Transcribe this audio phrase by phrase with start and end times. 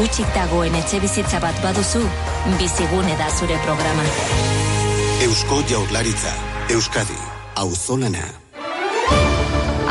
[0.00, 2.00] Utsik dagoen etxe bizitza bat baduzu,
[2.56, 4.06] bizigune da zure programa.
[5.20, 6.32] Eusko Jaurlaritza,
[6.72, 7.18] Euskadi,
[7.60, 8.24] Auzolana.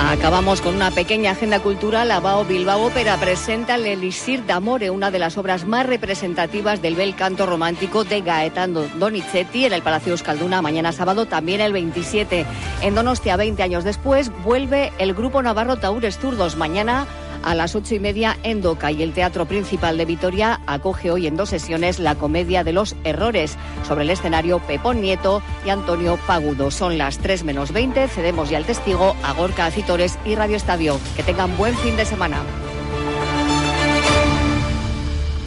[0.09, 2.09] Acabamos con una pequeña agenda cultural.
[2.09, 7.15] Abao Bilbao Ópera presenta el Elixir d'Amore, una de las obras más representativas del bel
[7.15, 12.47] canto romántico de Gaetano Donizetti en el Palacio Euskalduna mañana sábado, también el 27.
[12.81, 16.57] En Donostia, 20 años después, vuelve el grupo navarro Taures Zurdos.
[16.57, 17.05] Mañana
[17.43, 21.27] a las ocho y media en Doca y el Teatro Principal de Vitoria acoge hoy
[21.27, 23.57] en dos sesiones la comedia de los errores
[23.87, 26.71] sobre el escenario Pepón Nieto y Antonio Pagudo.
[26.71, 30.99] Son las tres menos veinte, cedemos ya el testigo a Gorka Acitores y Radio Estadio.
[31.15, 32.41] Que tengan buen fin de semana.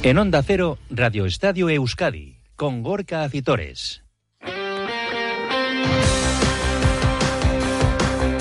[0.03, 4.04] En Onda Cero, Radio Estadio Euskadi, con Gorka Acitores.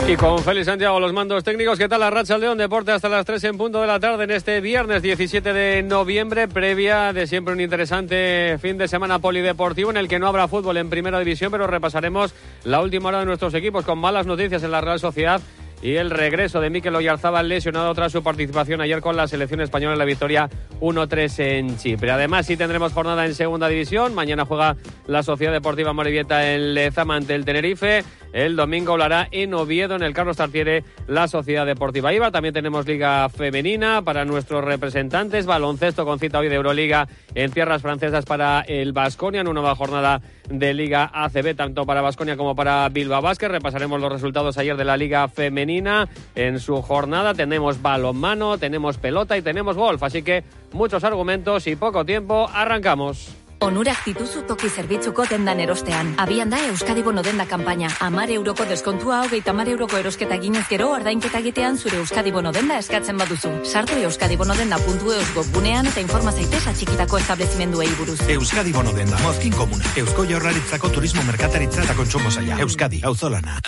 [0.05, 1.79] Y con Félix Santiago, los mandos técnicos.
[1.79, 4.31] ¿Qué tal la racha León Deporte hasta las 3 en punto de la tarde en
[4.31, 9.97] este viernes 17 de noviembre, previa de siempre un interesante fin de semana polideportivo en
[9.97, 12.33] el que no habrá fútbol en primera división, pero repasaremos
[12.65, 15.41] la última hora de nuestros equipos con malas noticias en la Real Sociedad
[15.83, 19.93] y el regreso de Mikel Oyarzábal lesionado tras su participación ayer con la selección española
[19.93, 22.09] en la victoria 1-3 en Chipre.
[22.11, 24.15] Además, sí tendremos jornada en segunda división.
[24.15, 28.03] Mañana juega la Sociedad Deportiva Morivieta en Lezama ante el Tenerife.
[28.33, 32.31] El domingo hablará en Oviedo, en el Carlos Tartiere, la Sociedad Deportiva IVA.
[32.31, 35.45] También tenemos Liga Femenina para nuestros representantes.
[35.45, 39.75] Baloncesto con cita hoy de Euroliga en tierras francesas para el Vasconia en una nueva
[39.75, 43.49] jornada de Liga ACB, tanto para Vasconia como para Bilbao Basket.
[43.49, 46.09] Repasaremos los resultados ayer de la Liga Femenina.
[46.33, 50.01] En su jornada tenemos balonmano, tenemos pelota y tenemos golf.
[50.01, 52.49] Así que muchos argumentos y poco tiempo.
[52.51, 53.42] Arrancamos.
[53.63, 56.09] Onurak dituzu toki zerbitzuko dendan erostean.
[56.19, 57.87] Abian da Euskadi Bono denda kanpaina.
[58.03, 62.81] Amar euroko deskontua hogeita amar euroko erosketa ginez gero ordainketa egitean zure Euskadi Bono denda
[62.83, 63.53] eskatzen baduzu.
[63.63, 64.53] Sartu Euskadi Bono
[64.85, 68.19] puntu eusko gunean eta informa zaitez atxikitako establezimenduei buruz.
[68.27, 68.91] Euskadi Bono
[69.23, 69.85] mozkin komuna.
[69.95, 72.59] Eusko jaurlaritzako turismo merkataritza eta kontsumo zaila.
[72.59, 73.61] Euskadi, auzolana.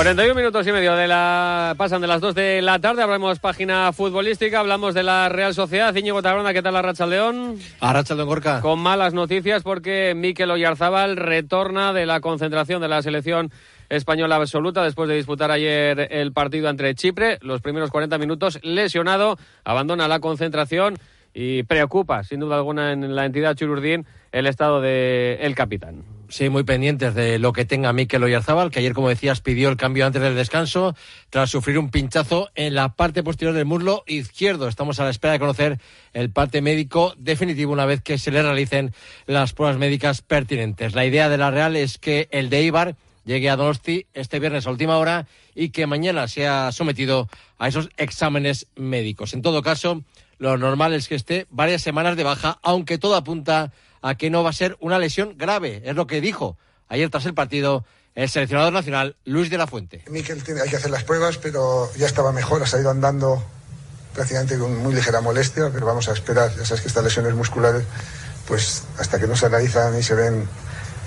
[0.00, 3.92] 41 minutos y medio de la pasan de las 2 de la tarde, hablamos página
[3.92, 5.94] futbolística, hablamos de la Real Sociedad.
[5.94, 7.58] Íñigo Tabrona, ¿qué tal la Racha León?
[7.80, 8.62] A Racha León Gorka.
[8.62, 13.50] Con malas noticias porque Mikel Oyarzábal retorna de la concentración de la selección
[13.90, 17.36] española absoluta después de disputar ayer el partido entre Chipre.
[17.42, 20.94] Los primeros 40 minutos lesionado, abandona la concentración
[21.34, 26.19] y preocupa, sin duda alguna, en la entidad Chururdín el estado del el capitán.
[26.30, 29.76] Sí, muy pendientes de lo que tenga Mikel Oyarzábal, que ayer, como decías, pidió el
[29.76, 30.94] cambio antes del descanso,
[31.28, 34.68] tras sufrir un pinchazo en la parte posterior del muslo izquierdo.
[34.68, 35.80] Estamos a la espera de conocer
[36.12, 38.94] el parte médico definitivo una vez que se le realicen
[39.26, 40.94] las pruebas médicas pertinentes.
[40.94, 44.68] La idea de la Real es que el de Ibar llegue a Donosti este viernes
[44.68, 45.26] a última hora
[45.56, 49.34] y que mañana sea sometido a esos exámenes médicos.
[49.34, 50.04] En todo caso,
[50.38, 53.72] lo normal es que esté varias semanas de baja, aunque todo apunta a
[54.18, 55.82] que no va a ser una lesión grave.
[55.84, 57.84] Es lo que dijo ayer tras el partido
[58.14, 60.04] el seleccionador nacional Luis de la Fuente.
[60.08, 63.42] Miquel tiene, hay que hacer las pruebas, pero ya estaba mejor, ha salido andando
[64.14, 66.50] prácticamente con muy ligera molestia, pero vamos a esperar.
[66.56, 67.84] Ya sabes que estas lesiones musculares,
[68.46, 70.48] pues hasta que no se analizan y se ven,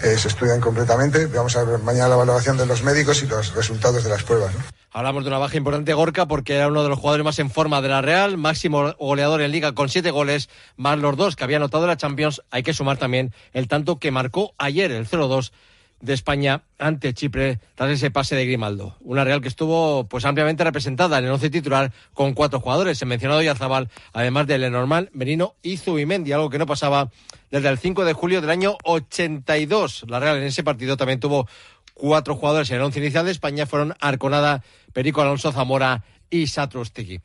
[0.03, 1.27] se estudian completamente.
[1.27, 4.53] Vamos a ver mañana la valoración de los médicos y los resultados de las pruebas.
[4.53, 4.61] ¿no?
[4.91, 7.81] Hablamos de una baja importante Gorka porque era uno de los jugadores más en forma
[7.81, 11.57] de la Real, máximo goleador en liga con siete goles, más los dos que había
[11.57, 12.43] anotado en la Champions.
[12.51, 15.51] Hay que sumar también el tanto que marcó ayer el 0-2
[16.03, 18.97] de España ante Chipre tras ese pase de Grimaldo.
[18.99, 23.07] Una Real que estuvo pues ampliamente representada en el once titular con cuatro jugadores, el
[23.07, 27.09] mencionado Yazabal, además de Lenormand, Merino y Zubimendi, algo que no pasaba
[27.51, 30.03] desde el 5 de julio del año 82.
[30.09, 31.47] La Real en ese partido también tuvo
[31.93, 34.61] cuatro jugadores en el once inicial de España, fueron Arconada,
[34.91, 37.21] Perico Alonso, Zamora y Satrostegui.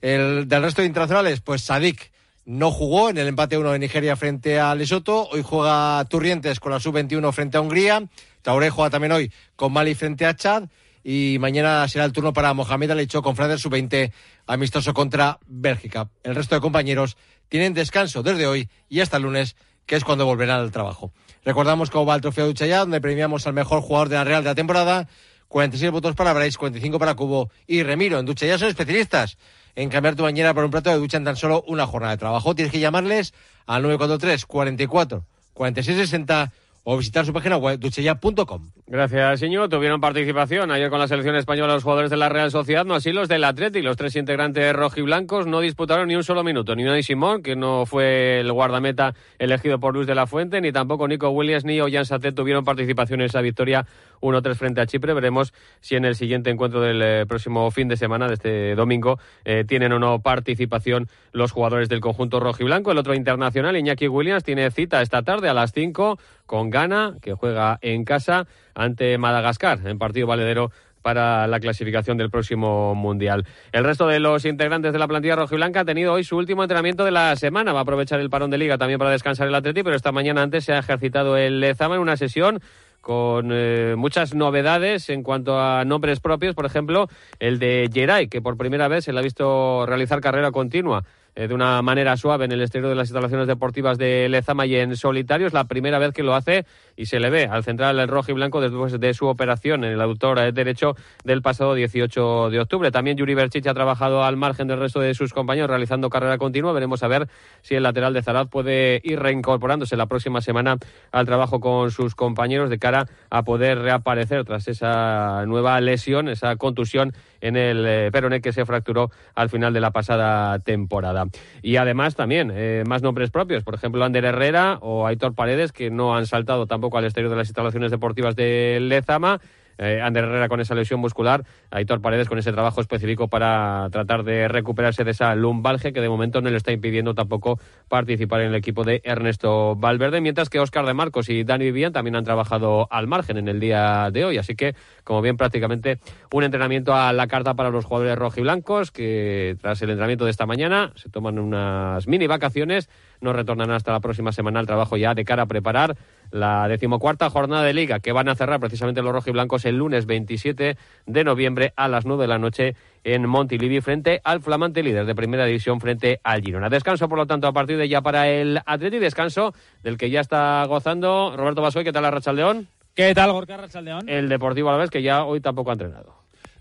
[0.00, 2.10] El del resto de internacionales, pues Sadik
[2.48, 5.28] no jugó en el empate 1 de Nigeria frente a Lesoto.
[5.28, 8.08] Hoy juega Turrientes con la sub-21 frente a Hungría.
[8.40, 10.64] Tauré juega también hoy con Mali frente a Chad.
[11.04, 14.12] Y mañana será el turno para Mohamed Alecho con Francia sub-20
[14.46, 16.08] amistoso contra Bélgica.
[16.22, 17.18] El resto de compañeros
[17.50, 21.12] tienen descanso desde hoy y hasta el lunes, que es cuando volverán al trabajo.
[21.44, 24.42] Recordamos cómo va el trofeo de ya, donde premiamos al mejor jugador de la Real
[24.42, 25.06] de la temporada.
[25.48, 28.18] 46 votos para Bryce, 45 para Cubo y Remiro.
[28.18, 29.38] En Ducha ya son especialistas
[29.74, 32.18] en cambiar tu bañera por un plato de ducha en tan solo una jornada de
[32.18, 32.54] trabajo.
[32.54, 33.32] Tienes que llamarles
[33.66, 35.24] al 943 44
[35.54, 36.52] 46 60
[36.90, 38.70] o visitar su página web duchaya.com.
[38.86, 39.68] Gracias, señor.
[39.68, 43.12] Tuvieron participación ayer con la selección española los jugadores de la Real Sociedad, no así
[43.12, 43.82] los del Atleti.
[43.82, 46.74] Los tres integrantes rojiblancos no disputaron ni un solo minuto.
[46.74, 50.72] Ni Unai Simón, que no fue el guardameta elegido por Luis de la Fuente, ni
[50.72, 53.84] tampoco Nico Williams ni Ollán Satet tuvieron participación en esa victoria
[54.20, 55.14] 1-3 frente a Chipre.
[55.14, 59.18] Veremos si en el siguiente encuentro del eh, próximo fin de semana, de este domingo,
[59.44, 62.92] eh, tienen o no participación los jugadores del conjunto rojiblanco.
[62.92, 67.34] El otro internacional, Iñaki Williams, tiene cita esta tarde a las 5 con Ghana, que
[67.34, 70.70] juega en casa ante Madagascar, en partido valedero
[71.02, 73.46] para la clasificación del próximo Mundial.
[73.72, 77.04] El resto de los integrantes de la plantilla rojiblanca ha tenido hoy su último entrenamiento
[77.04, 77.72] de la semana.
[77.72, 80.42] Va a aprovechar el parón de liga también para descansar el Atleti, pero esta mañana
[80.42, 82.60] antes se ha ejercitado el Lezama en una sesión
[83.00, 87.08] con eh, muchas novedades en cuanto a nombres propios, por ejemplo,
[87.38, 91.04] el de Geray, que por primera vez se le ha visto realizar carrera continua
[91.46, 94.96] de una manera suave en el exterior de las instalaciones deportivas de Lezama y en
[94.96, 95.46] solitario.
[95.46, 98.32] Es la primera vez que lo hace y se le ve al central el rojo
[98.32, 102.60] y blanco después de su operación en el aductor eh, derecho del pasado 18 de
[102.60, 102.90] octubre.
[102.90, 106.72] También Yuri Berchich ha trabajado al margen del resto de sus compañeros realizando carrera continua.
[106.72, 107.28] Veremos a ver
[107.62, 110.78] si el lateral de Zaraz puede ir reincorporándose la próxima semana
[111.12, 116.56] al trabajo con sus compañeros de cara a poder reaparecer tras esa nueva lesión, esa
[116.56, 121.27] contusión en el eh, peroné que se fracturó al final de la pasada temporada.
[121.62, 125.90] Y además también eh, más nombres propios, por ejemplo Ander Herrera o Aitor Paredes, que
[125.90, 129.40] no han saltado tampoco al exterior de las instalaciones deportivas de Lezama
[129.78, 134.24] eh, Ander Herrera con esa lesión muscular, Aitor Paredes con ese trabajo específico para tratar
[134.24, 137.58] de recuperarse de esa lumbalgia que de momento no le está impidiendo tampoco
[137.88, 141.92] participar en el equipo de Ernesto Valverde, mientras que Óscar de Marcos y Dani Vivian
[141.92, 145.98] también han trabajado al margen en el día de hoy, así que como bien prácticamente
[146.32, 150.46] un entrenamiento a la carta para los jugadores rojiblancos que tras el entrenamiento de esta
[150.46, 152.90] mañana se toman unas mini vacaciones,
[153.20, 155.96] no retornan hasta la próxima semana al trabajo ya de cara a preparar
[156.30, 160.76] la decimocuarta jornada de liga que van a cerrar precisamente los rojiblancos el lunes 27
[161.06, 165.14] de noviembre a las 9 de la noche en Montilivi frente al flamante líder de
[165.14, 166.68] primera división frente al Girona.
[166.68, 170.20] Descanso, por lo tanto, a partir de ya para el Atleti, descanso del que ya
[170.20, 171.84] está gozando Roberto Basoy.
[171.84, 172.68] ¿Qué tal la Rachaldeón?
[172.94, 174.08] ¿Qué tal, Gorka Rachaldeón?
[174.08, 176.14] El Deportivo a la vez que ya hoy tampoco ha entrenado.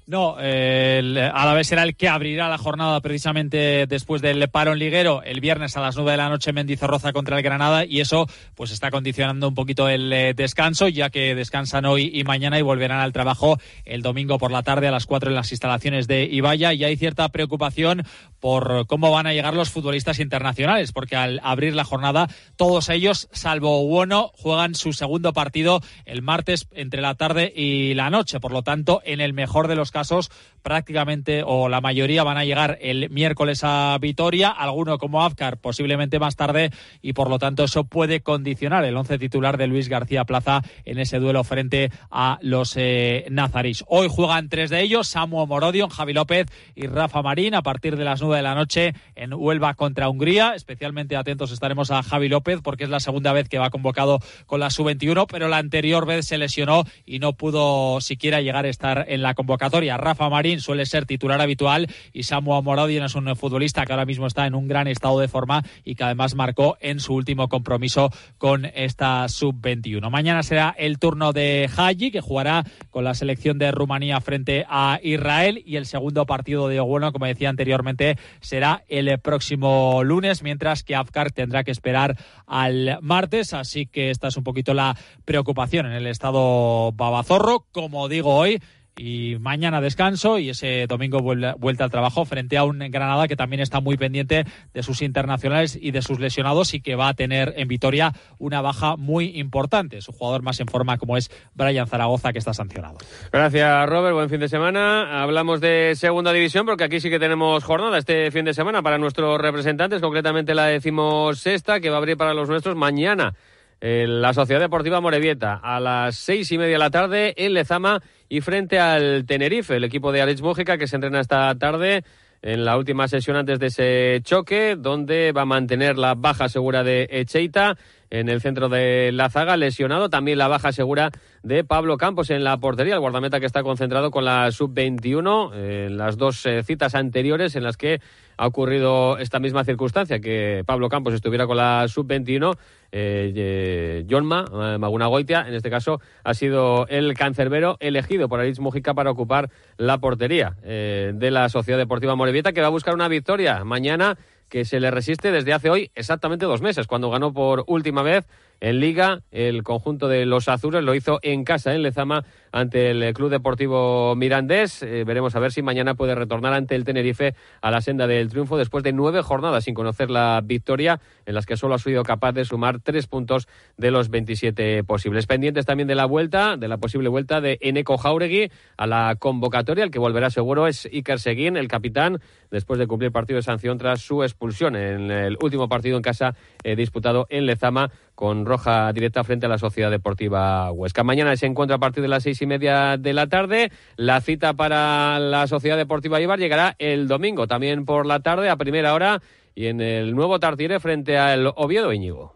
[0.10, 5.22] No, el Alavés será el que abrirá la jornada precisamente después del parón liguero.
[5.22, 8.26] El viernes a las 9 de la noche Mendizorroza contra el Granada y eso
[8.56, 12.62] pues está condicionando un poquito el eh, descanso ya que descansan hoy y mañana y
[12.62, 16.24] volverán al trabajo el domingo por la tarde a las 4 en las instalaciones de
[16.24, 16.72] Ibaya.
[16.72, 18.06] Y hay cierta preocupación
[18.40, 23.28] por cómo van a llegar los futbolistas internacionales porque al abrir la jornada todos ellos
[23.34, 28.40] salvo uno juegan su segundo partido el martes entre la tarde y la noche.
[28.40, 30.30] Por lo tanto en el mejor de los casos
[30.62, 36.20] prácticamente o la mayoría van a llegar el miércoles a Vitoria, alguno como Afkar posiblemente
[36.20, 36.72] más tarde
[37.02, 41.00] y por lo tanto eso puede condicionar el once titular de Luis García Plaza en
[41.00, 43.86] ese duelo frente a los eh, nazarís.
[43.88, 48.04] Hoy juegan tres de ellos, Samu Morodion, Javi López y Rafa Marín a partir de
[48.04, 50.54] las nueve de la noche en Huelva contra Hungría.
[50.54, 54.60] Especialmente atentos estaremos a Javi López porque es la segunda vez que va convocado con
[54.60, 59.06] la sub-21, pero la anterior vez se lesionó y no pudo siquiera llegar a estar
[59.08, 59.87] en la convocatoria.
[59.96, 64.28] Rafa Marín suele ser titular habitual y Samu Amorodion es un futbolista que ahora mismo
[64.28, 68.10] está en un gran estado de forma y que además marcó en su último compromiso
[68.38, 70.10] con esta sub-21.
[70.10, 75.00] Mañana será el turno de Haji, que jugará con la selección de Rumanía frente a
[75.04, 80.84] Israel y el segundo partido de Ogueno, como decía anteriormente, será el próximo lunes, mientras
[80.84, 82.18] que Afkar tendrá que esperar
[82.48, 87.66] al martes, así que esta es un poquito la preocupación en el estado babazorro.
[87.72, 88.60] Como digo hoy,
[88.98, 93.62] y mañana descanso y ese domingo vuelta al trabajo frente a un Granada que también
[93.62, 97.54] está muy pendiente de sus internacionales y de sus lesionados y que va a tener
[97.58, 100.02] en Vitoria una baja muy importante.
[100.02, 102.98] Su jugador más en forma como es Brian Zaragoza que está sancionado.
[103.32, 105.22] Gracias Robert, buen fin de semana.
[105.22, 108.98] Hablamos de segunda división porque aquí sí que tenemos jornada este fin de semana para
[108.98, 113.34] nuestros representantes, concretamente la decimosexta que va a abrir para los nuestros mañana
[113.80, 118.42] la Sociedad Deportiva Morevieta a las seis y media de la tarde en Lezama y
[118.42, 122.04] frente al Tenerife, el equipo de Alex Mújica que se entrena esta tarde
[122.42, 126.84] en la última sesión antes de ese choque, donde va a mantener la baja segura
[126.84, 127.78] de Echeita
[128.10, 130.10] en el centro de la zaga, lesionado.
[130.10, 131.12] También la baja segura
[131.44, 135.98] de Pablo Campos en la portería, el guardameta que está concentrado con la sub-21 en
[135.98, 138.00] las dos eh, citas anteriores en las que
[138.38, 142.56] ha ocurrido esta misma circunstancia, que Pablo Campos estuviera con la sub-21.
[142.92, 148.60] Eh, Jonma, eh, Maguna Goitia, en este caso, ha sido el cancerbero elegido por Aritz
[148.60, 152.94] Mujica para ocupar la portería eh, de la Sociedad Deportiva Morevieta, que va a buscar
[152.94, 154.18] una victoria mañana
[154.50, 158.26] que se le resiste desde hace hoy exactamente dos meses, cuando ganó por última vez
[158.60, 159.22] en Liga.
[159.32, 164.16] El conjunto de los azules lo hizo en casa, en Lezama, ante el Club Deportivo
[164.16, 164.84] Mirandés.
[164.84, 168.30] Eh, veremos a ver si mañana puede retornar ante el Tenerife a la senda del
[168.30, 172.04] triunfo después de nueve jornadas sin conocer la victoria, en las que solo ha sido
[172.04, 173.48] capaz de sumar tres puntos
[173.78, 175.28] de los 27 posibles.
[175.28, 179.84] Pendientes también de la vuelta, de la posible vuelta de Eneco Jauregui a la convocatoria.
[179.84, 182.20] El que volverá seguro es Iker Seguín, el capitán,
[182.52, 186.36] después de cumplir partido de sanción tras su expulsión en el último partido en casa
[186.64, 191.04] eh, disputado en Lezama con roja directa frente a la Sociedad Deportiva Huesca.
[191.04, 193.72] Mañana se encuentra a partir de las seis y media de la tarde.
[193.96, 198.56] La cita para la Sociedad Deportiva Ibar llegará el domingo, también por la tarde, a
[198.56, 199.22] primera hora,
[199.54, 202.34] y en el nuevo Tartiere frente al Oviedo Íñigo.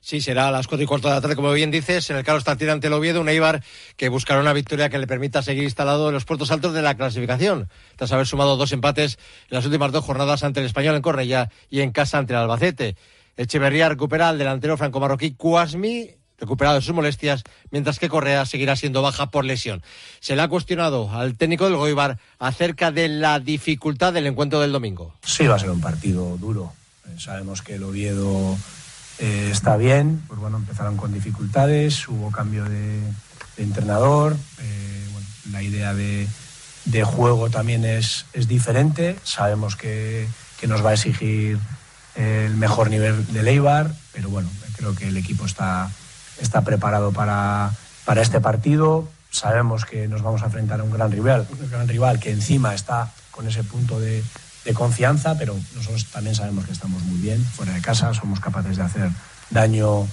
[0.00, 2.24] Sí, será a las cuatro y cuarto de la tarde, como bien dices, en el
[2.24, 3.64] Carlos Tartiere ante el Oviedo, un Eibar
[3.96, 6.96] que buscará una victoria que le permita seguir instalado en los puertos altos de la
[6.96, 9.18] clasificación, tras haber sumado dos empates
[9.50, 12.38] en las últimas dos jornadas ante el Español en Correia y en casa ante el
[12.38, 12.94] Albacete.
[13.38, 19.00] Echeverría recupera al delantero franco-marroquí Cuasmi, recuperado de sus molestias, mientras que Correa seguirá siendo
[19.00, 19.80] baja por lesión.
[20.18, 24.72] Se le ha cuestionado al técnico del Goibar acerca de la dificultad del encuentro del
[24.72, 25.14] domingo.
[25.22, 26.72] Sí, va a ser un partido duro.
[27.06, 28.58] Eh, sabemos que el Oviedo
[29.20, 33.00] eh, está bien, pues bueno, empezaron con dificultades, hubo cambio de,
[33.56, 35.08] entrenador, eh,
[35.52, 36.26] la idea de,
[37.04, 40.26] juego también es, diferente, sabemos que
[40.66, 41.58] nos va a exigir
[42.18, 45.90] el mejor nivel de Leibar, pero bueno, creo que el equipo está,
[46.40, 47.70] está preparado para,
[48.04, 49.08] para este partido.
[49.30, 52.74] Sabemos que nos vamos a enfrentar a un gran rival, un gran rival que encima
[52.74, 54.24] está con ese punto de,
[54.64, 58.76] de confianza, pero nosotros también sabemos que estamos muy bien fuera de casa, somos capaces
[58.76, 59.10] de hacer
[59.50, 60.08] daño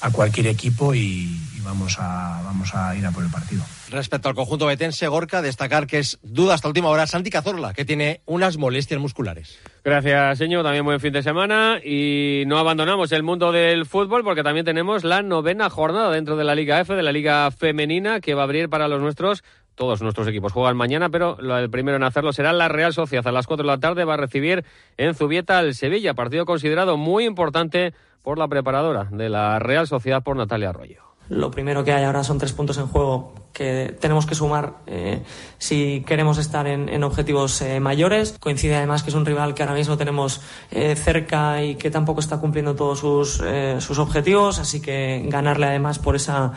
[0.00, 3.62] a cualquier equipo y, y, vamos, a, vamos a ir a por el partido.
[3.90, 7.84] Respecto al conjunto betense, Gorka, destacar que es duda hasta última hora Santi Cazorla, que
[7.84, 9.58] tiene unas molestias musculares.
[9.82, 10.62] Gracias, señor.
[10.62, 11.80] También buen fin de semana.
[11.82, 16.44] Y no abandonamos el mundo del fútbol porque también tenemos la novena jornada dentro de
[16.44, 19.42] la Liga F, de la Liga Femenina, que va a abrir para los nuestros
[19.78, 23.26] todos nuestros equipos juegan mañana, pero el primero en hacerlo será la Real Sociedad.
[23.28, 24.64] A las 4 de la tarde va a recibir
[24.96, 30.22] en Zubieta al Sevilla, partido considerado muy importante por la preparadora de la Real Sociedad,
[30.22, 31.08] por Natalia Arroyo.
[31.28, 35.22] Lo primero que hay ahora son tres puntos en juego que tenemos que sumar eh,
[35.58, 38.36] si queremos estar en, objetivos eh, mayores.
[38.40, 42.20] Coincide además que es un rival que ahora mismo tenemos eh, cerca y que tampoco
[42.20, 43.42] está cumpliendo todos sus,
[43.84, 46.52] sus objetivos, así que ganarle además por esa,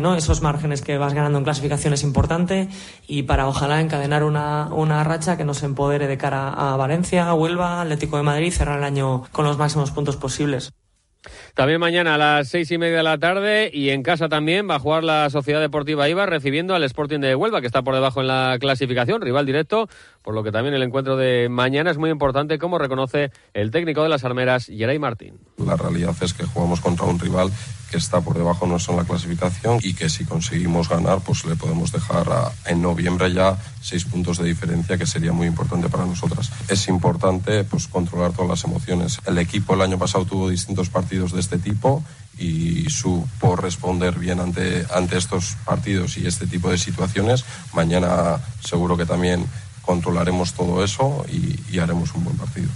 [0.00, 0.14] ¿no?
[0.14, 2.68] esos márgenes que vas ganando en clasificación es importante
[3.06, 7.82] y para ojalá encadenar una, una racha que nos empodere de cara a Valencia, Huelva,
[7.82, 10.72] Atlético de Madrid cerrar el año con los máximos puntos posibles.
[11.54, 14.74] También mañana a las seis y media de la tarde y en casa también va
[14.74, 18.20] a jugar la Sociedad Deportiva Ibar recibiendo al Sporting de Huelva, que está por debajo
[18.20, 19.88] en la clasificación, rival directo,
[20.22, 24.02] por lo que también el encuentro de mañana es muy importante, como reconoce el técnico
[24.02, 25.38] de las armeras, Yeray Martín.
[25.64, 27.52] La realidad es que jugamos contra un rival
[27.94, 31.54] que está por debajo nuestro en la clasificación y que si conseguimos ganar, pues le
[31.54, 32.26] podemos dejar
[32.66, 36.50] en noviembre ya seis puntos de diferencia, que sería muy importante para nosotras.
[36.66, 39.20] Es importante pues controlar todas las emociones.
[39.26, 42.02] El equipo el año pasado tuvo distintos partidos de este tipo
[42.36, 47.44] y supo responder bien ante, ante estos partidos y este tipo de situaciones.
[47.74, 49.46] Mañana seguro que también
[49.82, 52.70] controlaremos todo eso y haremos un buen partido.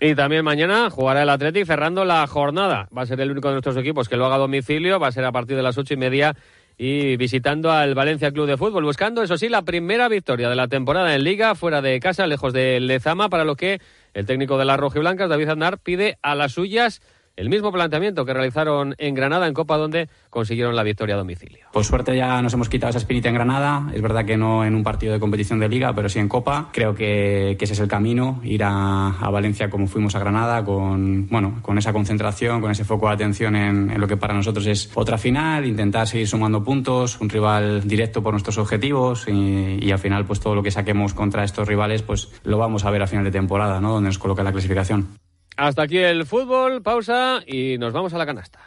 [0.00, 2.88] Y también mañana jugará el Athletic cerrando la jornada.
[2.96, 4.98] Va a ser el único de nuestros equipos que lo haga a domicilio.
[4.98, 6.34] Va a ser a partir de las ocho y media
[6.76, 10.68] y visitando al Valencia Club de Fútbol, buscando, eso sí, la primera victoria de la
[10.68, 13.80] temporada en Liga, fuera de casa, lejos de Lezama, para lo que
[14.12, 17.00] el técnico de las rojiblancas, David Aznar, pide a las suyas
[17.36, 21.66] el mismo planteamiento que realizaron en Granada, en Copa, donde consiguieron la victoria a domicilio.
[21.72, 23.90] Por suerte ya nos hemos quitado esa espinita en Granada.
[23.92, 26.68] Es verdad que no en un partido de competición de liga, pero sí en Copa.
[26.72, 31.58] Creo que, ese es el camino, ir a, Valencia como fuimos a Granada, con, bueno,
[31.62, 34.90] con esa concentración, con ese foco de atención en, en, lo que para nosotros es
[34.94, 39.98] otra final, intentar seguir sumando puntos, un rival directo por nuestros objetivos y, y al
[39.98, 43.06] final pues todo lo que saquemos contra estos rivales pues lo vamos a ver a
[43.08, 43.92] final de temporada, ¿no?
[43.92, 45.08] donde nos coloca la clasificación.
[45.56, 48.58] Hasta aquí el fútbol, pausa y nos vamos a la canasta.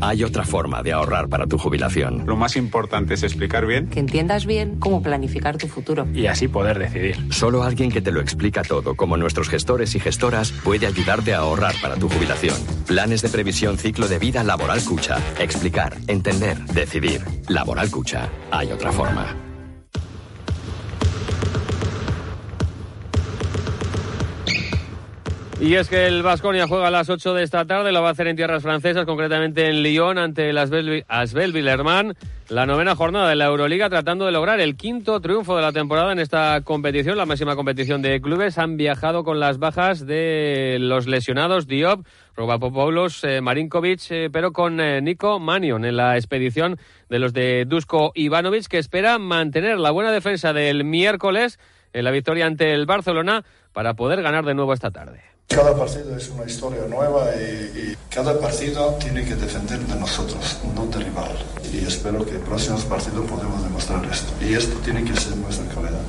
[0.00, 2.26] Hay otra forma de ahorrar para tu jubilación.
[2.26, 3.88] Lo más importante es explicar bien.
[3.88, 6.06] Que entiendas bien cómo planificar tu futuro.
[6.12, 7.32] Y así poder decidir.
[7.32, 11.38] Solo alguien que te lo explica todo, como nuestros gestores y gestoras, puede ayudarte a
[11.38, 12.56] ahorrar para tu jubilación.
[12.86, 15.18] Planes de previsión ciclo de vida laboral Cucha.
[15.38, 17.22] Explicar, entender, decidir.
[17.48, 18.28] Laboral Cucha.
[18.50, 19.45] Hay otra forma.
[25.58, 28.12] Y es que el Vasconia juega a las 8 de esta tarde, lo va a
[28.12, 32.14] hacer en tierras francesas, concretamente en Lyon, ante el Asbel, Villerman,
[32.50, 36.12] la novena jornada de la Euroliga, tratando de lograr el quinto triunfo de la temporada
[36.12, 38.58] en esta competición, la máxima competición de clubes.
[38.58, 44.78] Han viajado con las bajas de los lesionados Diop, Robapopoulos, eh, Marinkovic, eh, pero con
[44.78, 49.90] eh, Nico Manion en la expedición de los de Dusko Ivanovic, que espera mantener la
[49.90, 51.58] buena defensa del miércoles
[51.94, 55.35] en la victoria ante el Barcelona para poder ganar de nuevo esta tarde.
[55.48, 60.86] Cada partido es una historia nueva y, cada partido tiene que defender de nosotros, no
[60.86, 61.32] del rival.
[61.72, 64.32] Y espero que en próximos partidos podamos demostrar esto.
[64.44, 66.00] Y esto tiene que ser nuestra calidad.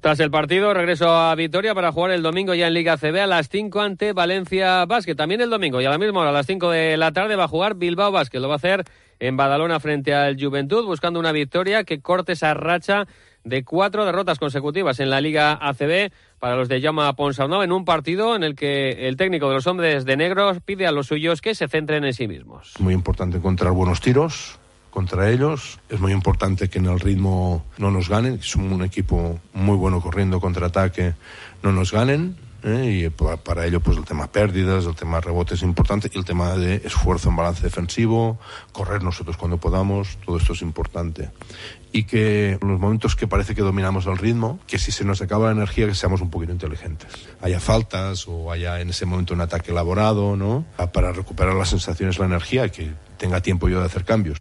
[0.00, 3.26] Tras el partido, regreso a Vitoria para jugar el domingo ya en Liga CB a
[3.26, 5.14] las 5 ante Valencia Basket.
[5.14, 7.44] También el domingo y a la misma hora, a las 5 de la tarde, va
[7.44, 8.38] a jugar Bilbao Basket.
[8.38, 8.84] Lo va a hacer
[9.18, 13.06] en Badalona frente al Juventud, buscando una victoria que corte esa racha
[13.44, 17.84] de cuatro derrotas consecutivas en la Liga ACB para los de Llama Ponsarnau en un
[17.84, 21.40] partido en el que el técnico de los hombres de negros pide a los suyos
[21.40, 22.74] que se centren en sí mismos.
[22.78, 24.58] Muy importante encontrar buenos tiros
[24.90, 25.80] contra ellos.
[25.88, 30.00] Es muy importante que en el ritmo no nos ganen, somos un equipo muy bueno
[30.00, 31.14] corriendo contraataque,
[31.62, 32.36] no nos ganen.
[32.64, 33.06] ¿Eh?
[33.06, 36.56] Y para ello, pues el tema pérdidas, el tema rebotes es importante y el tema
[36.56, 38.38] de esfuerzo en balance defensivo,
[38.72, 41.30] correr nosotros cuando podamos, todo esto es importante
[41.94, 45.22] y que en los momentos que parece que dominamos el ritmo, que si se nos
[45.22, 47.08] acaba la energía, que seamos un poquito inteligentes.
[47.40, 50.64] Haya faltas o haya en ese momento un ataque elaborado, ¿no?
[50.92, 54.38] Para recuperar las sensaciones, la energía que tenga tiempo yo de hacer cambios.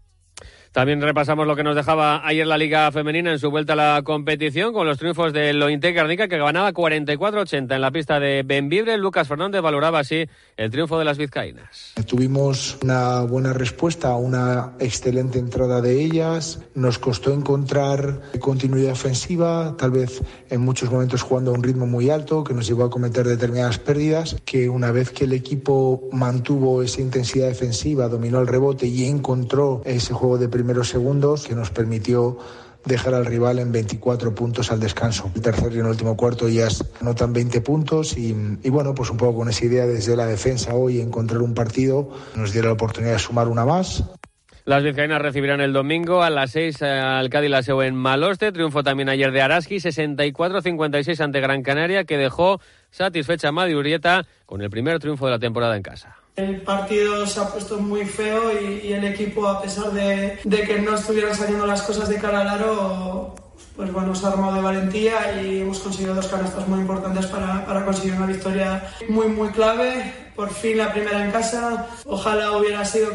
[0.74, 4.01] También repasamos lo que nos dejaba ayer la Liga Femenina en su vuelta a la
[4.03, 8.98] competición con los triunfos de Lointe Garnica que ganaba 44-80 en la pista de Benvibre.
[8.98, 10.25] Lucas Fernández valoraba así
[10.58, 11.94] el triunfo de las vizcaínas.
[12.08, 16.63] Tuvimos una buena respuesta, una excelente entrada de ellas.
[16.74, 22.10] Nos costó encontrar continuidad ofensiva, tal vez en muchos momentos jugando a un ritmo muy
[22.10, 24.38] alto que nos llevó a cometer determinadas pérdidas.
[24.44, 29.84] Que una vez que el equipo mantuvo esa intensidad defensiva, dominó el rebote y encontró
[29.86, 32.38] ese juego de primeros segundos que nos permitió
[32.86, 35.29] dejar al rival en 24 puntos al descanso.
[35.36, 36.70] El tercer y el último cuarto ya
[37.01, 40.74] anotan 20 puntos y, y, bueno, pues un poco con esa idea desde la defensa
[40.74, 44.05] hoy encontrar un partido nos diera la oportunidad de sumar una más.
[44.63, 48.53] Las vizcaínas recibirán el domingo a las 6 al Cádiz Laseo en Maloste.
[48.53, 54.25] Triunfo también ayer de Araski, 64-56 ante Gran Canaria, que dejó satisfecha a Madi Urieta
[54.46, 56.23] con el primer triunfo de la temporada en casa.
[56.36, 60.80] El partido se ha puesto muy feo y, el equipo, a pesar de, de, que
[60.80, 63.36] no estuvieran saliendo las cosas de cara al aro,
[63.75, 67.86] pues bueno, se ha armado de valentía y hemos conseguido dos canastas muy importantes para,
[67.86, 70.13] conseguir una victoria muy, muy clave.
[70.36, 71.88] Por fin la primera en casa.
[72.06, 73.13] Ojalá hubiera sido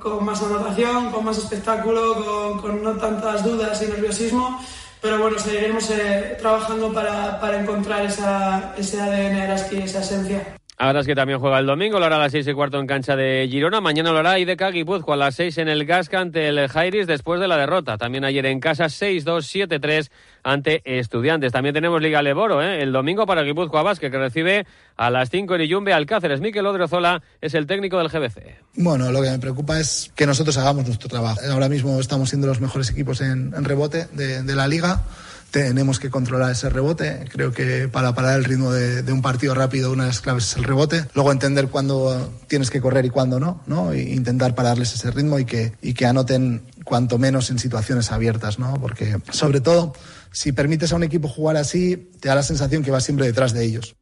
[0.00, 4.60] con, más anotación, con más espectáculo, con, no tantas dudas y nerviosismo.
[5.00, 10.59] Pero bueno, seguiremos eh, trabajando para, encontrar esa, ese ADN Araski, esa esencia.
[10.82, 12.86] Ahora es que también juega el domingo, lo hará a las seis y cuarto en
[12.86, 13.82] cancha de Girona.
[13.82, 17.38] Mañana lo hará IDK Guipúzcoa a las seis en el Gasca ante el Jairis después
[17.38, 17.98] de la derrota.
[17.98, 20.10] También ayer en casa 6-2, 7-3
[20.42, 21.52] ante Estudiantes.
[21.52, 22.82] También tenemos Liga Leboro, ¿eh?
[22.82, 24.66] el domingo para Guipúzcoa Vázquez, que recibe
[24.96, 26.40] a las 5 en Iyumbe Alcáceres.
[26.40, 28.38] Miquel Odriozola es el técnico del GBC.
[28.76, 31.40] Bueno, lo que me preocupa es que nosotros hagamos nuestro trabajo.
[31.52, 35.02] Ahora mismo estamos siendo los mejores equipos en, rebote de la liga
[35.50, 37.24] tenemos que controlar ese rebote.
[37.30, 40.56] Creo que para parar el ritmo de, un partido rápido, una de las claves es
[40.56, 41.06] el rebote.
[41.14, 43.94] Luego entender cuándo tienes que correr y cuándo no, ¿no?
[43.94, 48.74] Intentar pararles ese ritmo y que, y que anoten cuanto menos en situaciones abiertas, ¿no?
[48.80, 49.92] Porque, sobre todo,
[50.32, 53.52] si permites a un equipo jugar así, te da la sensación que vas siempre detrás
[53.52, 53.96] de ellos.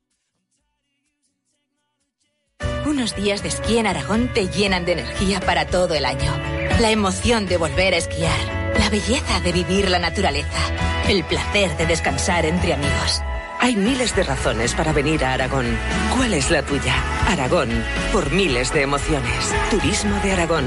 [2.87, 6.33] Unos días de esquí en Aragón te llenan de energía para todo el año.
[6.81, 10.59] La emoción de volver a esquiar la belleza de vivir la naturaleza.
[11.09, 13.23] El placer de descansar entre amigos.
[13.61, 15.67] Hay miles de razones para venir a Aragón.
[16.17, 16.95] ¿Cuál es la tuya?
[17.29, 17.69] Aragón,
[18.13, 19.55] por miles de emociones.
[19.71, 20.65] Turismo de Aragón.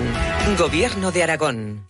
[0.57, 1.87] Gobierno de Aragón.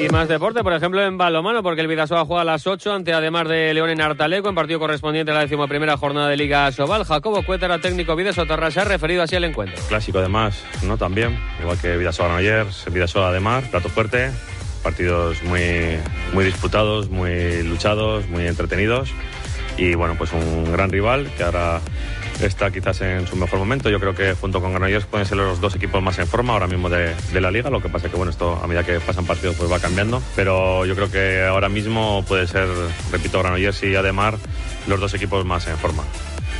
[0.00, 3.12] Y más deporte, por ejemplo, en balomano, porque el Vidasoa juega a las 8 ante
[3.12, 7.04] además de León en Artaleco, en partido correspondiente a la decimoprimera jornada de Liga Sobal.
[7.04, 9.76] Jacobo Cuétara, técnico Vidasoa se ha referido así al encuentro.
[9.88, 10.96] Clásico además, ¿no?
[10.96, 14.30] También, igual que Vidasoa ayer, Vidasoa de Mar, plato fuerte,
[14.80, 15.98] partidos muy,
[16.32, 19.10] muy disputados, muy luchados, muy entretenidos
[19.76, 21.80] y bueno, pues un gran rival que ahora
[22.42, 23.90] está quizás en su mejor momento.
[23.90, 26.66] Yo creo que junto con Granollers pueden ser los dos equipos más en forma ahora
[26.66, 27.70] mismo de, de, la liga.
[27.70, 30.22] Lo que pasa es que bueno, esto a medida que pasan partidos pues va cambiando.
[30.36, 32.68] Pero yo creo que ahora mismo puede ser,
[33.12, 34.36] repito, Granollers y Ademar
[34.86, 36.02] los dos equipos más en forma.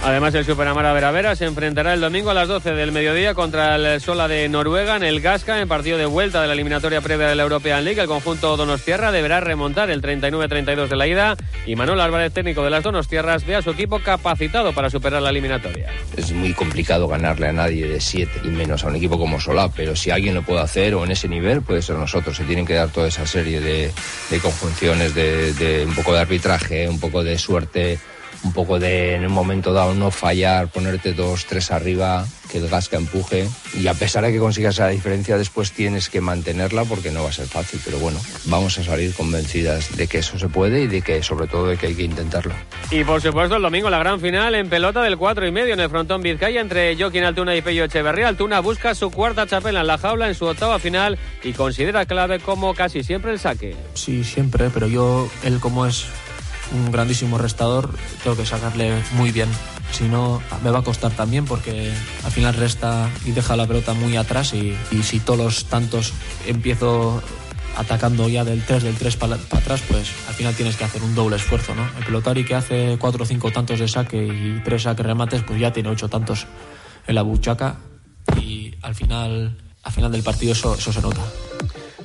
[0.02, 4.00] Además, el Superamara Veravera se enfrentará el domingo a las 12 del mediodía contra el
[4.00, 7.34] Sola de Noruega en el Gasca, en partido de vuelta de la eliminatoria previa de
[7.34, 8.00] la European League.
[8.00, 11.36] El conjunto Donostierra deberá remontar el 39-32 de la ida
[11.66, 15.28] y Manuel Álvarez, técnico de las Donostierras, ve a su equipo capacitado para superar la
[15.28, 15.90] eliminatoria.
[16.16, 19.68] Es muy complicado ganarle a nadie de 7 y menos a un equipo como Solá,
[19.68, 22.34] pero si alguien lo puede hacer o en ese nivel puede ser nosotros.
[22.34, 23.92] Se tienen que dar toda esa serie de,
[24.40, 27.98] conjunciones, de un poco de arbitraje, un poco de suerte,
[28.44, 32.68] un poco de en un momento dado no fallar, ponerte dos, tres arriba, que el
[32.68, 37.11] Gasca empuje y a pesar de que consigas esa diferencia después tienes que mantenerla porque
[37.11, 40.48] no va a ser fácil, pero bueno, vamos a salir convencidas de que eso se
[40.48, 42.55] puede y de que sobre todo de que hay que intentarlo.
[42.90, 45.81] Y por supuesto el domingo la gran final en pelota del 4 y medio en
[45.81, 48.29] el frontón Vizcaya entre Joaquín Altuna y Pello Echeverría.
[48.29, 52.40] Altuna busca su cuarta chapela en la jaula en su octava final y considera clave
[52.40, 53.76] como casi siempre el saque.
[53.94, 56.07] Sí, siempre, pero yo, él como es
[56.72, 57.90] un grandísimo restador,
[58.22, 59.48] tengo que sacarle muy bien.
[59.92, 61.92] Si no, me va a costar también porque
[62.24, 66.12] al final resta y deja la pelota muy atrás y, y si todos los tantos
[66.46, 67.22] empiezo
[67.76, 71.14] atacando ya del 3, del 3 para atrás, pues al final tienes que hacer un
[71.14, 71.88] doble esfuerzo, ¿no?
[71.98, 75.59] El pelotari que hace 4 o 5 tantos de saque y 3 saques remates, pues
[75.59, 76.46] ya tiene 8 tantos
[77.06, 77.76] en la buchaca
[78.40, 81.22] y al final, al final del partido eso, eso se nota.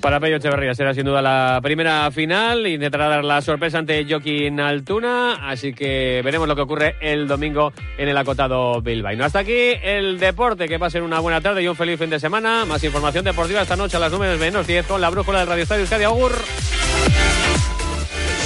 [0.05, 2.67] Para Pello Echeverría será sin duda la primera final.
[2.67, 5.49] Intentará dar la sorpresa ante Joaquín Altuna.
[5.49, 9.23] Así que veremos lo que ocurre el domingo en el acotado Bilbao.
[9.23, 10.67] Hasta aquí el deporte.
[10.67, 12.65] Que pasen una buena tarde y un feliz fin de semana.
[12.65, 15.63] Más información deportiva esta noche a las 9 menos 10 con la brújula del Radio
[15.63, 16.33] Estadio Euskadi Augur.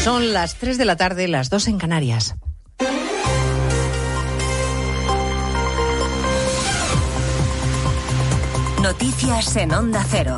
[0.02, 2.36] Son las 3 de la tarde, las 2 en Canarias.
[8.82, 10.38] Noticias en Onda Cero.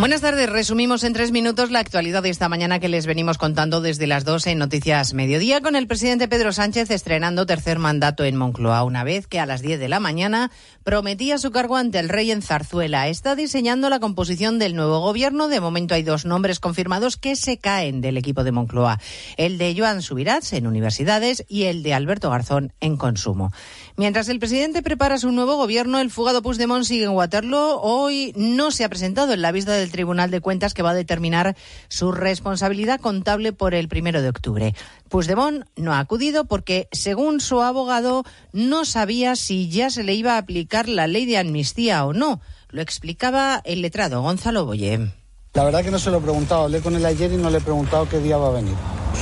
[0.00, 0.48] Buenas tardes.
[0.48, 4.24] Resumimos en tres minutos la actualidad de esta mañana que les venimos contando desde las
[4.24, 9.04] dos en Noticias Mediodía con el presidente Pedro Sánchez estrenando tercer mandato en Moncloa, una
[9.04, 10.50] vez que a las 10 de la mañana
[10.84, 13.08] prometía su cargo ante el rey en Zarzuela.
[13.08, 15.48] Está diseñando la composición del nuevo gobierno.
[15.48, 18.98] De momento hay dos nombres confirmados que se caen del equipo de Moncloa.
[19.36, 23.52] El de Joan Subirats en universidades y el de Alberto Garzón en consumo.
[23.98, 27.80] Mientras el presidente prepara su nuevo gobierno, el fugado Puigdemont sigue en Waterloo.
[27.82, 30.94] Hoy no se ha presentado en la vista del Tribunal de Cuentas que va a
[30.94, 31.56] determinar
[31.88, 34.74] su responsabilidad contable por el primero de octubre.
[35.08, 40.34] Puigdemont no ha acudido porque, según su abogado, no sabía si ya se le iba
[40.34, 42.40] a aplicar la ley de amnistía o no.
[42.68, 45.10] Lo explicaba el letrado Gonzalo Boye.
[45.54, 46.64] La verdad que no se lo he preguntado.
[46.64, 48.74] Hablé con él ayer y no le he preguntado qué día va a venir.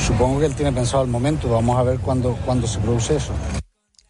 [0.07, 1.49] Supongo que él tiene pensado el momento.
[1.49, 3.33] Vamos a ver cuándo, cuándo se produce eso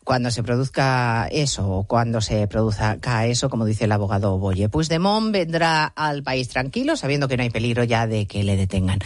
[0.09, 4.71] cuando se produzca eso o cuando se produzca eso, como dice el abogado Boye.
[4.71, 9.01] Puigdemont vendrá al país tranquilo, sabiendo que no hay peligro ya de que le detengan.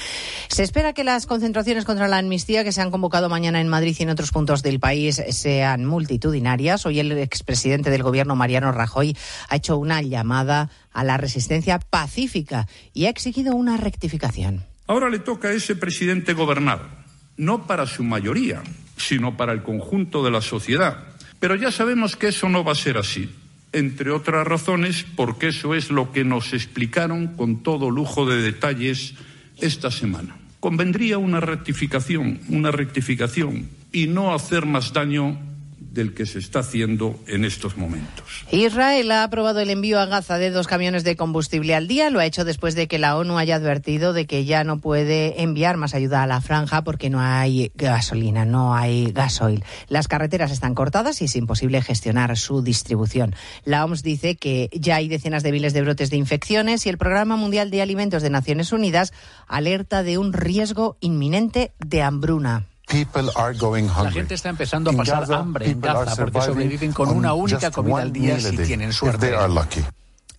[0.46, 3.96] Se espera que las concentraciones contra la amnistía que se han convocado mañana en Madrid
[3.98, 6.86] y en otros puntos del país sean multitudinarias.
[6.86, 9.16] Hoy el expresidente del gobierno, Mariano Rajoy,
[9.48, 14.66] ha hecho una llamada a la resistencia pacífica y ha exigido una rectificación.
[14.86, 17.02] Ahora le toca a ese presidente gobernar,
[17.36, 18.62] no para su mayoría,
[19.06, 21.04] sino para el conjunto de la sociedad.
[21.40, 23.30] Pero ya sabemos que eso no va a ser así,
[23.72, 29.14] entre otras razones porque eso es lo que nos explicaron con todo lujo de detalles
[29.60, 30.36] esta semana.
[30.60, 35.36] Convendría una rectificación, una rectificación y no hacer más daño
[35.92, 38.44] del que se está haciendo en estos momentos.
[38.50, 42.10] Israel ha aprobado el envío a Gaza de dos camiones de combustible al día.
[42.10, 45.42] Lo ha hecho después de que la ONU haya advertido de que ya no puede
[45.42, 49.64] enviar más ayuda a la franja porque no hay gasolina, no hay gasoil.
[49.88, 53.34] Las carreteras están cortadas y es imposible gestionar su distribución.
[53.64, 56.98] La OMS dice que ya hay decenas de miles de brotes de infecciones y el
[56.98, 59.12] Programa Mundial de Alimentos de Naciones Unidas
[59.46, 62.71] alerta de un riesgo inminente de hambruna.
[62.92, 68.02] La gente está empezando a pasar hambre en Gaza porque sobreviven con una única comida
[68.02, 69.32] al día si tienen suerte.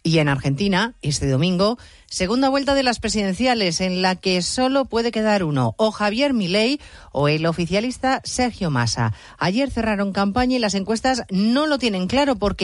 [0.05, 5.13] Y en Argentina, este domingo, segunda vuelta de las presidenciales en la que solo puede
[5.13, 6.81] quedar uno, o Javier Milei
[7.13, 9.13] o el oficialista Sergio Massa.
[9.37, 12.61] Ayer cerraron campaña y las encuestas no lo tienen claro porque